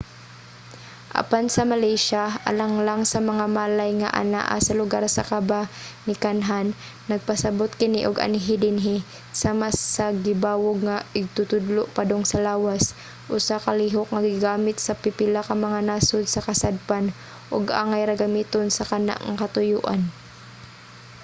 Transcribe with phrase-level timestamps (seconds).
[1.21, 6.67] apan sa malaysia alang lang sa mga malay nga anaa sa lugar sa kabanikanhan
[7.11, 8.97] nagpasabot kini og anhi dinhi,
[9.41, 12.83] sama sa gibawog nga igtutudlo padung sa lawas
[13.35, 17.05] usa ka lihok nga gigamit sa pipila ka mga nasod sa kasadpan
[17.55, 20.01] ug angay ra gamiton sa kana nga katuyoan